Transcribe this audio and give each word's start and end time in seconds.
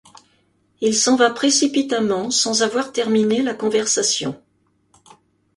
Il 0.79 0.95
s'en 0.95 1.15
va 1.15 1.29
précipitamment 1.29 2.31
sans 2.31 2.63
avoir 2.63 2.91
terminé 2.91 3.43
la 3.43 3.53
conversation. 3.53 4.41